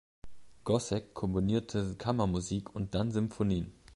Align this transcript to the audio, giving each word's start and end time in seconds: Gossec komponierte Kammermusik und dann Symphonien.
Gossec 0.65 1.13
komponierte 1.13 1.95
Kammermusik 1.95 2.73
und 2.73 2.95
dann 2.95 3.11
Symphonien. 3.11 3.71